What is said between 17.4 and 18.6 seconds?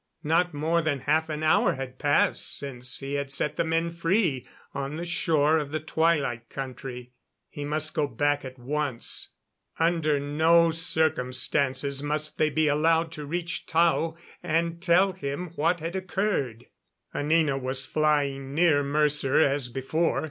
was flying